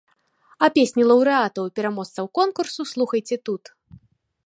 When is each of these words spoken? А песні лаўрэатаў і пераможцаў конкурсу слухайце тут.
А 0.65 0.69
песні 0.77 1.03
лаўрэатаў 1.11 1.63
і 1.69 1.73
пераможцаў 1.81 2.25
конкурсу 2.41 2.81
слухайце 2.93 3.35
тут. 3.51 3.63